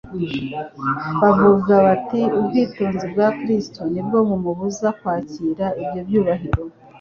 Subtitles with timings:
[1.21, 6.61] Baravuga bati: Ubwitonzi bwa Kristo nibwo bumubuza kwakira ibyo byubahiro.